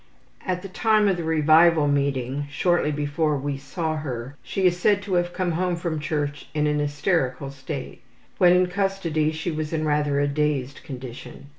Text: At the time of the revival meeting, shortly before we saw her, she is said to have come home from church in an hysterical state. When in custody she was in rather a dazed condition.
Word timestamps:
At 0.47 0.63
the 0.63 0.67
time 0.67 1.07
of 1.07 1.15
the 1.17 1.23
revival 1.23 1.87
meeting, 1.87 2.47
shortly 2.49 2.91
before 2.91 3.37
we 3.37 3.55
saw 3.59 3.97
her, 3.97 4.35
she 4.41 4.65
is 4.65 4.75
said 4.79 5.03
to 5.03 5.13
have 5.13 5.31
come 5.31 5.51
home 5.51 5.75
from 5.75 5.99
church 5.99 6.49
in 6.55 6.65
an 6.65 6.79
hysterical 6.79 7.51
state. 7.51 8.01
When 8.39 8.51
in 8.51 8.65
custody 8.65 9.31
she 9.31 9.51
was 9.51 9.73
in 9.73 9.85
rather 9.85 10.19
a 10.19 10.27
dazed 10.27 10.81
condition. 10.83 11.49